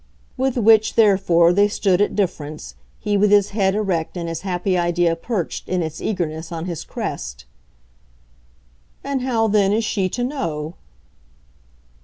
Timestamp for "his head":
3.29-3.75